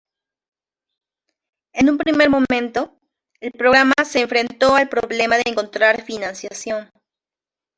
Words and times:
En 1.73 1.87
un 1.91 1.99
primer 1.99 2.27
momento, 2.31 2.91
el 3.39 3.51
programa 3.51 3.93
se 4.03 4.21
enfrentó 4.21 4.73
al 4.75 4.89
problema 4.89 5.35
de 5.35 5.43
encontrar 5.45 6.01
financiación. 6.01 6.89